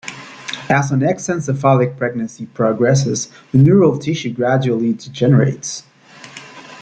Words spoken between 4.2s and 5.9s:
gradually degenerates.